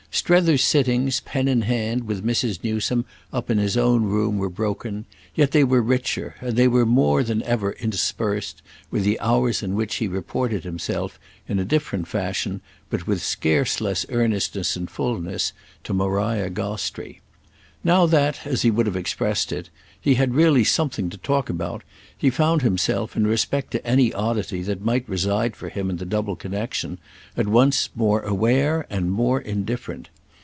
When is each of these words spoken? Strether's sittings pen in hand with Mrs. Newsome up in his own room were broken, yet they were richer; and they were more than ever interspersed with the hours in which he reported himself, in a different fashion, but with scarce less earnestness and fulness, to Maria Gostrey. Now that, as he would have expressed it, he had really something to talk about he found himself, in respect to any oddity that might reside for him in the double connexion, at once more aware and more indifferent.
Strether's 0.13 0.61
sittings 0.63 1.21
pen 1.21 1.47
in 1.47 1.61
hand 1.61 2.03
with 2.03 2.23
Mrs. 2.23 2.65
Newsome 2.65 3.05
up 3.31 3.49
in 3.49 3.57
his 3.57 3.77
own 3.77 4.03
room 4.03 4.37
were 4.37 4.49
broken, 4.49 5.05
yet 5.35 5.51
they 5.51 5.63
were 5.63 5.81
richer; 5.81 6.35
and 6.41 6.57
they 6.57 6.67
were 6.67 6.85
more 6.85 7.23
than 7.23 7.41
ever 7.43 7.71
interspersed 7.71 8.61
with 8.91 9.03
the 9.05 9.17
hours 9.21 9.63
in 9.63 9.73
which 9.73 9.95
he 9.95 10.09
reported 10.09 10.65
himself, 10.65 11.17
in 11.47 11.59
a 11.59 11.65
different 11.65 12.09
fashion, 12.09 12.59
but 12.89 13.07
with 13.07 13.23
scarce 13.23 13.79
less 13.79 14.05
earnestness 14.09 14.75
and 14.75 14.91
fulness, 14.91 15.53
to 15.85 15.93
Maria 15.93 16.49
Gostrey. 16.49 17.21
Now 17.83 18.05
that, 18.05 18.45
as 18.45 18.61
he 18.61 18.69
would 18.69 18.85
have 18.85 18.95
expressed 18.95 19.51
it, 19.51 19.71
he 19.99 20.13
had 20.15 20.33
really 20.35 20.63
something 20.63 21.09
to 21.11 21.17
talk 21.17 21.47
about 21.49 21.83
he 22.17 22.29
found 22.29 22.61
himself, 22.63 23.15
in 23.15 23.25
respect 23.25 23.71
to 23.71 23.85
any 23.85 24.13
oddity 24.13 24.61
that 24.63 24.81
might 24.85 25.07
reside 25.09 25.55
for 25.55 25.69
him 25.69 25.89
in 25.91 25.97
the 25.97 26.05
double 26.05 26.35
connexion, 26.35 26.99
at 27.37 27.47
once 27.47 27.89
more 27.95 28.21
aware 28.21 28.85
and 28.91 29.11
more 29.11 29.39
indifferent. 29.41 30.09